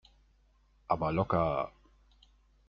[0.87, 1.71] Aber locker!